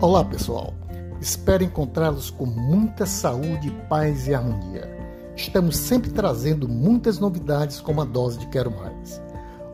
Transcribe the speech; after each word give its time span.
Olá, 0.00 0.24
pessoal. 0.24 0.72
Espero 1.20 1.64
encontrá-los 1.64 2.30
com 2.30 2.46
muita 2.46 3.04
saúde, 3.04 3.68
paz 3.88 4.28
e 4.28 4.34
harmonia. 4.34 4.88
Estamos 5.34 5.76
sempre 5.76 6.10
trazendo 6.10 6.68
muitas 6.68 7.18
novidades 7.18 7.80
com 7.80 7.90
uma 7.90 8.06
dose 8.06 8.38
de 8.38 8.46
Quero 8.46 8.70
Mais. 8.70 9.20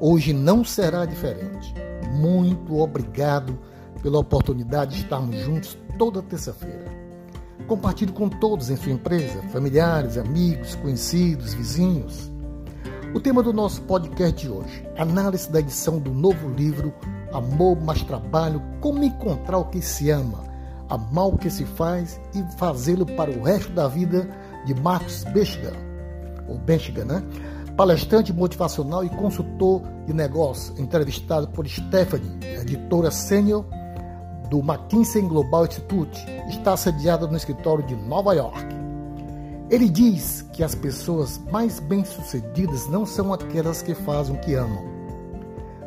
Hoje 0.00 0.32
não 0.32 0.64
será 0.64 1.04
diferente. 1.04 1.74
Muito 2.10 2.78
obrigado 2.78 3.58
pela 4.00 4.18
oportunidade 4.18 4.94
de 4.94 5.02
estarmos 5.02 5.36
juntos 5.40 5.76
toda 5.98 6.22
terça-feira. 6.22 6.90
Compartilhe 7.66 8.12
com 8.12 8.30
todos 8.30 8.70
em 8.70 8.76
sua 8.76 8.92
empresa, 8.92 9.42
familiares, 9.52 10.16
amigos, 10.16 10.74
conhecidos, 10.76 11.52
vizinhos. 11.52 12.32
O 13.14 13.20
tema 13.20 13.42
do 13.42 13.52
nosso 13.52 13.82
podcast 13.82 14.40
de 14.40 14.50
hoje: 14.50 14.88
análise 14.96 15.52
da 15.52 15.60
edição 15.60 15.98
do 15.98 16.14
novo 16.14 16.48
livro 16.48 16.94
Amor 17.34 17.78
mais 17.80 18.02
Trabalho: 18.02 18.62
Como 18.80 19.02
encontrar 19.02 19.58
o 19.58 19.64
que 19.64 19.82
se 19.82 20.08
ama, 20.08 20.44
amar 20.88 21.26
o 21.26 21.36
que 21.36 21.50
se 21.50 21.64
faz 21.64 22.20
e 22.34 22.42
fazê-lo 22.56 23.04
para 23.04 23.30
o 23.30 23.42
resto 23.42 23.72
da 23.72 23.88
vida, 23.88 24.28
de 24.64 24.74
Marcos 24.74 25.24
Bechiga, 25.24 25.72
ou 26.48 26.58
né? 27.04 27.22
Palestrante 27.76 28.32
motivacional 28.32 29.04
e 29.04 29.08
consultor 29.08 29.82
de 30.06 30.14
negócio, 30.14 30.74
entrevistado 30.78 31.48
por 31.48 31.66
Stephanie, 31.66 32.38
editora 32.60 33.10
sênior 33.10 33.64
do 34.48 34.60
McKinsey 34.60 35.22
Global 35.22 35.66
Institute, 35.66 36.24
está 36.48 36.76
sediada 36.76 37.26
no 37.26 37.36
escritório 37.36 37.84
de 37.84 37.96
Nova 37.96 38.32
York. 38.32 38.64
Ele 39.68 39.88
diz 39.88 40.42
que 40.52 40.62
as 40.62 40.74
pessoas 40.74 41.40
mais 41.50 41.80
bem-sucedidas 41.80 42.86
não 42.88 43.04
são 43.04 43.32
aquelas 43.32 43.82
que 43.82 43.94
fazem 43.94 44.36
o 44.36 44.38
que 44.38 44.54
amam. 44.54 44.93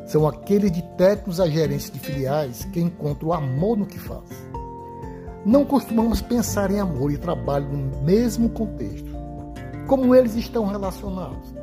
São 0.07 0.27
aqueles 0.27 0.71
de 0.71 0.81
técnicos 0.97 1.39
a 1.39 1.47
gerentes 1.47 1.91
de 1.91 1.99
filiais 1.99 2.65
que 2.65 2.81
encontram 2.81 3.31
amor 3.31 3.77
no 3.77 3.85
que 3.85 3.99
faz. 3.99 4.29
Não 5.45 5.63
costumamos 5.63 6.21
pensar 6.21 6.71
em 6.71 6.79
amor 6.79 7.11
e 7.11 7.17
trabalho 7.17 7.67
no 7.67 8.01
mesmo 8.01 8.49
contexto. 8.49 9.15
Como 9.85 10.15
eles 10.15 10.35
estão 10.35 10.65
relacionados? 10.65 11.53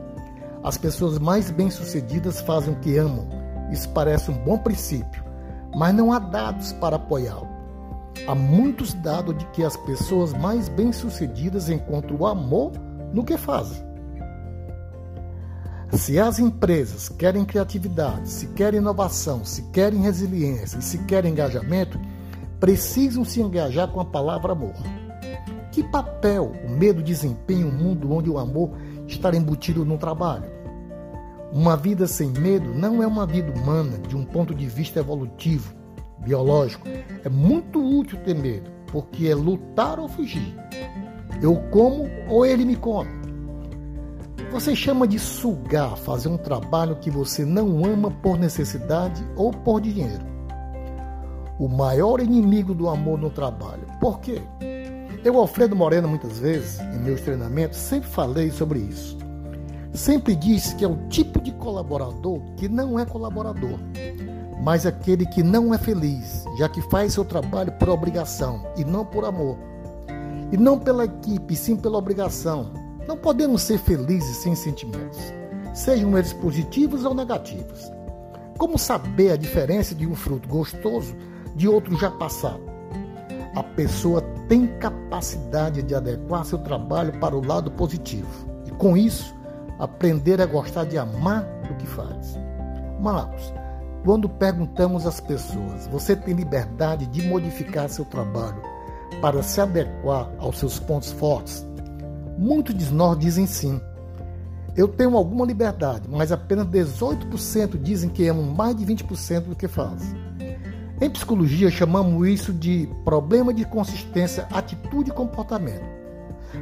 As 0.63 0.79
pessoas 0.79 1.19
mais 1.19 1.51
bem-sucedidas 1.51 2.41
fazem 2.41 2.73
o 2.73 2.79
que 2.79 2.97
amam. 2.97 3.29
Isso 3.73 3.89
parece 3.91 4.31
um 4.31 4.39
bom 4.45 4.57
princípio 4.57 5.25
mas 5.75 5.95
não 5.95 6.13
há 6.13 6.19
dados 6.19 6.73
para 6.73 6.97
apoiá-lo. 6.97 7.49
Há 8.27 8.35
muitos 8.35 8.95
dados 8.95 9.37
de 9.37 9.45
que 9.47 9.65
as 9.65 9.77
pessoas 9.79 10.33
mais 10.33 10.69
bem-sucedidas 10.69 11.69
encontram 11.69 12.17
o 12.17 12.27
amor 12.27 12.73
no 13.13 13.25
que 13.25 13.37
fazem. 13.37 13.85
Se 15.93 16.19
as 16.19 16.39
empresas 16.39 17.09
querem 17.09 17.45
criatividade, 17.45 18.29
se 18.29 18.49
querem 18.49 18.81
inovação, 18.81 19.45
se 19.45 19.63
querem 19.71 20.01
resiliência 20.01 20.79
e 20.79 20.83
se 20.83 20.99
querem 21.05 21.33
engajamento, 21.33 22.01
precisam 22.59 23.25
se 23.25 23.41
engajar 23.41 23.89
com 23.89 24.01
a 24.01 24.05
palavra 24.05 24.53
amor. 24.53 24.75
Que 25.71 25.83
papel 25.83 26.53
o 26.67 26.71
medo 26.71 27.03
desempenha 27.03 27.63
em 27.63 27.65
um 27.65 27.73
mundo 27.73 28.13
onde 28.13 28.31
o 28.31 28.39
amor 28.39 28.71
está 29.07 29.35
embutido 29.35 29.85
no 29.85 29.99
trabalho? 29.99 30.51
Uma 31.53 31.77
vida 31.77 32.07
sem 32.07 32.31
medo 32.31 32.75
não 32.75 33.03
é 33.03 33.07
uma 33.07 33.27
vida 33.27 33.53
humana 33.53 33.99
de 33.99 34.17
um 34.17 34.25
ponto 34.25 34.55
de 34.55 34.67
vista 34.67 34.99
evolutivo, 34.99 35.73
biológico. 36.19 36.87
É 37.23 37.29
muito 37.29 37.81
útil 37.81 38.19
ter 38.25 38.35
medo, 38.35 38.71
porque 38.91 39.29
é 39.29 39.35
lutar 39.35 40.01
ou 40.01 40.09
fugir. 40.09 40.55
Eu 41.41 41.57
como 41.71 42.09
ou 42.29 42.45
ele 42.45 42.65
me 42.65 42.75
come. 42.75 43.24
Você 44.55 44.75
chama 44.75 45.07
de 45.07 45.19
sugar 45.19 45.97
fazer 45.97 46.29
um 46.29 46.39
trabalho 46.39 46.97
que 46.97 47.11
você 47.11 47.45
não 47.45 47.85
ama 47.85 48.11
por 48.11 48.39
necessidade 48.39 49.23
ou 49.37 49.51
por 49.51 49.81
dinheiro. 49.81 50.25
O 51.59 51.69
maior 51.69 52.21
inimigo 52.21 52.73
do 52.73 52.89
amor 52.89 53.19
no 53.19 53.31
trabalho. 53.31 53.87
Por 54.01 54.21
quê? 54.21 54.41
Eu, 55.25 55.39
Alfredo 55.39 55.75
Moreno, 55.75 56.09
muitas 56.09 56.39
vezes, 56.39 56.79
em 56.81 57.01
meus 57.01 57.21
treinamentos, 57.21 57.79
sempre 57.79 58.09
falei 58.09 58.51
sobre 58.51 58.79
isso 58.79 59.19
sempre 59.95 60.35
disse 60.35 60.75
que 60.75 60.85
é 60.85 60.89
o 60.89 61.09
tipo 61.09 61.41
de 61.41 61.53
colaborador 61.53 62.41
que 62.57 62.69
não 62.69 62.99
é 62.99 63.07
colaborador, 63.07 63.79
mas 64.61 64.85
aquele 64.85 65.25
que 65.25 65.43
não 65.43 65.73
é 65.73 65.79
feliz, 65.79 66.45
já 66.59 66.69
que 66.69 66.83
faz 66.91 67.15
seu 67.15 67.25
trabalho 67.25 67.73
por 67.73 67.89
obrigação 67.89 68.67
e 68.77 68.85
não 68.85 69.05
por 69.05 69.25
amor. 69.25 69.57
E 70.53 70.57
não 70.57 70.79
pela 70.79 71.05
equipe, 71.05 71.57
sim 71.57 71.77
pela 71.77 71.99
obrigação. 71.99 72.84
Não 73.07 73.17
podemos 73.17 73.63
ser 73.63 73.79
felizes 73.79 74.39
sem 74.39 74.55
sentimentos, 74.55 75.19
sejam 75.75 76.17
eles 76.17 76.33
positivos 76.33 77.05
ou 77.05 77.15
negativos. 77.15 77.91
Como 78.57 78.79
saber 78.79 79.33
a 79.33 79.37
diferença 79.37 79.95
de 79.95 80.07
um 80.07 80.15
fruto 80.15 80.49
gostoso 80.49 81.15
de 81.55 81.69
outro 81.69 81.97
já 81.99 82.11
passado? 82.11 82.63
A 83.55 83.63
pessoa 83.63 84.23
tem 84.49 84.67
capacidade 84.79 85.83
de 85.83 85.95
adequar 85.95 86.45
seu 86.45 86.59
trabalho 86.59 87.13
para 87.19 87.37
o 87.37 87.47
lado 87.47 87.71
positivo. 87.71 88.29
E 88.67 88.71
com 88.71 88.97
isso, 88.97 89.35
aprender 89.79 90.41
a 90.41 90.47
gostar 90.47 90.85
de 90.85 90.97
amar 90.97 91.47
o 91.71 91.75
que 91.75 91.87
faz. 91.87 92.39
Marcos, 93.01 93.53
quando 94.05 94.29
perguntamos 94.29 95.07
às 95.07 95.21
pessoas, 95.21 95.87
você 95.89 96.17
tem 96.17 96.35
liberdade 96.35 97.07
de 97.07 97.23
modificar 97.29 97.89
seu 97.89 98.05
trabalho 98.05 98.63
para 99.21 99.43
se 99.43 99.61
adequar 99.61 100.31
aos 100.39 100.59
seus 100.59 100.79
pontos 100.79 101.13
fortes? 101.13 101.67
Muitos 102.39 102.75
de 102.75 102.93
nós 102.93 103.19
dizem 103.19 103.47
sim. 103.47 103.81
Eu 104.77 104.89
tenho 104.89 105.17
alguma 105.17 105.47
liberdade, 105.47 106.09
mas 106.09 106.33
apenas 106.33 106.67
18% 106.67 107.81
dizem 107.81 108.11
que 108.11 108.27
amam 108.27 108.45
mais 108.45 108.75
de 108.75 108.85
20% 108.85 109.43
do 109.43 109.57
que 109.57 109.69
fazem. 109.69 110.15
Em 111.01 111.11
psicologia, 111.11 111.71
chamamos 111.71 112.27
isso 112.29 112.53
de 112.53 112.89
problema 113.05 113.53
de 113.53 113.65
consistência, 113.65 114.49
atitude 114.51 115.11
e 115.11 115.13
comportamento. 115.13 115.85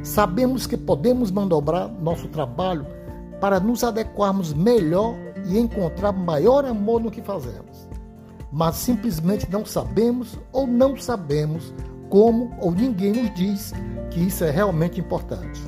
Sabemos 0.03 0.67
que 0.67 0.77
podemos 0.77 1.31
mandobrar 1.31 1.87
nosso 1.87 2.27
trabalho 2.27 2.85
para 3.39 3.59
nos 3.59 3.83
adequarmos 3.83 4.53
melhor 4.53 5.15
e 5.45 5.57
encontrar 5.57 6.11
maior 6.11 6.65
amor 6.65 7.01
no 7.01 7.11
que 7.11 7.21
fazemos. 7.21 7.87
Mas 8.51 8.75
simplesmente 8.75 9.51
não 9.51 9.65
sabemos 9.65 10.37
ou 10.51 10.65
não 10.67 10.95
sabemos 10.95 11.73
como 12.13 12.51
ou 12.59 12.71
ninguém 12.71 13.11
nos 13.11 13.33
diz 13.33 13.73
que 14.11 14.19
isso 14.19 14.43
é 14.43 14.51
realmente 14.51 14.99
importante. 14.99 15.59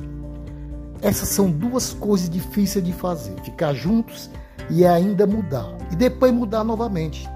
Essas 1.02 1.30
são 1.30 1.50
duas 1.50 1.92
coisas 1.92 2.30
difíceis 2.30 2.84
de 2.84 2.92
fazer: 2.92 3.34
ficar 3.42 3.74
juntos 3.74 4.30
e 4.70 4.86
ainda 4.86 5.26
mudar, 5.26 5.76
e 5.90 5.96
depois 5.96 6.32
mudar 6.32 6.62
novamente. 6.62 7.28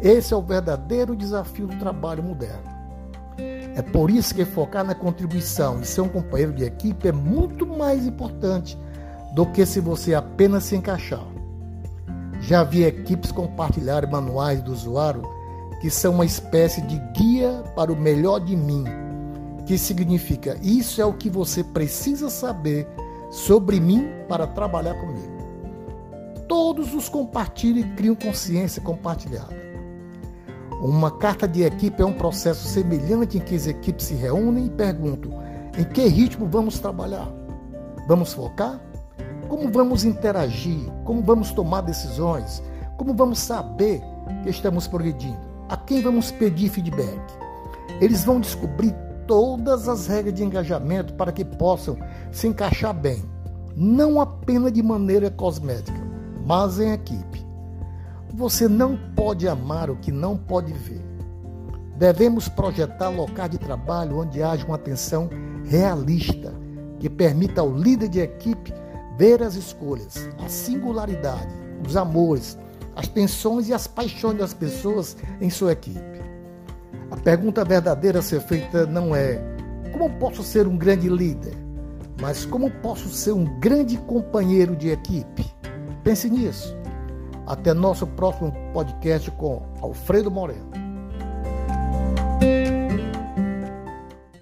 Esse 0.00 0.32
é 0.32 0.36
o 0.36 0.40
verdadeiro 0.40 1.14
desafio 1.14 1.66
do 1.66 1.76
trabalho 1.76 2.22
moderno. 2.22 2.64
É 3.76 3.82
por 3.82 4.10
isso 4.10 4.34
que 4.34 4.46
focar 4.46 4.82
na 4.82 4.94
contribuição 4.94 5.82
e 5.82 5.84
ser 5.84 6.00
um 6.00 6.08
companheiro 6.08 6.54
de 6.54 6.64
equipe 6.64 7.06
é 7.06 7.12
muito 7.12 7.66
mais 7.66 8.06
importante 8.06 8.78
do 9.34 9.44
que 9.44 9.66
se 9.66 9.78
você 9.78 10.14
apenas 10.14 10.64
se 10.64 10.74
encaixar. 10.74 11.26
Já 12.40 12.64
vi 12.64 12.82
equipes 12.84 13.30
compartilhar 13.30 14.10
manuais 14.10 14.62
do 14.62 14.72
usuário 14.72 15.37
que 15.80 15.90
são 15.90 16.14
uma 16.14 16.24
espécie 16.24 16.80
de 16.82 16.98
guia 17.16 17.62
para 17.74 17.92
o 17.92 17.96
melhor 17.96 18.40
de 18.40 18.56
mim, 18.56 18.84
que 19.66 19.78
significa 19.78 20.56
isso 20.62 21.00
é 21.00 21.04
o 21.04 21.12
que 21.12 21.30
você 21.30 21.62
precisa 21.62 22.28
saber 22.28 22.86
sobre 23.30 23.78
mim 23.80 24.08
para 24.28 24.46
trabalhar 24.46 24.94
comigo. 24.94 25.38
Todos 26.48 26.94
os 26.94 27.08
compartilham 27.08 27.86
e 27.86 27.94
criam 27.94 28.14
consciência 28.14 28.80
compartilhada. 28.80 29.54
Uma 30.80 31.10
carta 31.10 31.46
de 31.46 31.62
equipe 31.62 32.00
é 32.00 32.06
um 32.06 32.12
processo 32.12 32.66
semelhante 32.66 33.36
em 33.36 33.40
que 33.40 33.54
as 33.54 33.66
equipes 33.66 34.06
se 34.06 34.14
reúnem 34.14 34.66
e 34.66 34.70
perguntam 34.70 35.32
em 35.76 35.84
que 35.84 36.06
ritmo 36.06 36.46
vamos 36.46 36.78
trabalhar. 36.78 37.28
Vamos 38.06 38.32
focar? 38.32 38.80
Como 39.48 39.70
vamos 39.70 40.04
interagir? 40.04 40.90
Como 41.04 41.20
vamos 41.22 41.52
tomar 41.52 41.82
decisões? 41.82 42.62
Como 42.96 43.12
vamos 43.12 43.38
saber 43.38 44.00
que 44.42 44.50
estamos 44.50 44.86
progredindo? 44.86 45.47
A 45.68 45.76
quem 45.76 46.00
vamos 46.00 46.30
pedir 46.30 46.70
feedback? 46.70 47.20
Eles 48.00 48.24
vão 48.24 48.40
descobrir 48.40 48.94
todas 49.26 49.86
as 49.86 50.06
regras 50.06 50.32
de 50.32 50.42
engajamento 50.42 51.12
para 51.12 51.30
que 51.30 51.44
possam 51.44 51.98
se 52.32 52.48
encaixar 52.48 52.94
bem, 52.94 53.22
não 53.76 54.18
apenas 54.18 54.72
de 54.72 54.82
maneira 54.82 55.30
cosmética, 55.30 56.00
mas 56.46 56.80
em 56.80 56.92
equipe. 56.92 57.46
Você 58.32 58.66
não 58.66 58.96
pode 59.14 59.46
amar 59.46 59.90
o 59.90 59.96
que 59.96 60.10
não 60.10 60.38
pode 60.38 60.72
ver. 60.72 61.04
Devemos 61.98 62.48
projetar 62.48 63.10
locais 63.10 63.50
de 63.50 63.58
trabalho 63.58 64.20
onde 64.20 64.42
haja 64.42 64.64
uma 64.64 64.76
atenção 64.76 65.28
realista 65.66 66.54
que 66.98 67.10
permita 67.10 67.60
ao 67.60 67.74
líder 67.74 68.08
de 68.08 68.20
equipe 68.20 68.72
ver 69.18 69.42
as 69.42 69.54
escolhas, 69.54 70.28
a 70.42 70.48
singularidade, 70.48 71.52
os 71.86 71.94
amores, 71.94 72.56
as 72.98 73.06
tensões 73.06 73.68
e 73.68 73.72
as 73.72 73.86
paixões 73.86 74.36
das 74.38 74.52
pessoas 74.52 75.16
em 75.40 75.48
sua 75.48 75.72
equipe. 75.72 76.18
A 77.12 77.16
pergunta 77.16 77.64
verdadeira 77.64 78.18
a 78.18 78.22
ser 78.22 78.40
feita 78.40 78.86
não 78.86 79.14
é 79.14 79.40
como 79.92 80.10
posso 80.18 80.42
ser 80.42 80.66
um 80.66 80.76
grande 80.76 81.08
líder, 81.08 81.54
mas 82.20 82.44
como 82.44 82.68
posso 82.82 83.08
ser 83.08 83.32
um 83.32 83.44
grande 83.60 83.96
companheiro 83.98 84.74
de 84.74 84.88
equipe. 84.90 85.46
Pense 86.02 86.28
nisso. 86.28 86.76
Até 87.46 87.72
nosso 87.72 88.04
próximo 88.04 88.52
podcast 88.72 89.30
com 89.30 89.62
Alfredo 89.80 90.28
Moreno. 90.30 90.77